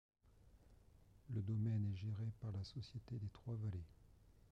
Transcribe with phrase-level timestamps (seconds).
[1.29, 3.85] Le domaine est gérée par la Société des Trois Vallées.